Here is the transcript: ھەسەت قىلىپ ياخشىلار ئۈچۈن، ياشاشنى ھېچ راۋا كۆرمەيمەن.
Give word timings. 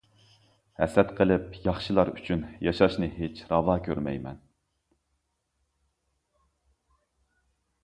ھەسەت 0.77 1.11
قىلىپ 1.19 1.59
ياخشىلار 1.65 2.11
ئۈچۈن، 2.13 2.41
ياشاشنى 2.69 3.11
ھېچ 3.19 3.43
راۋا 3.53 3.77
كۆرمەيمەن. 3.89 4.41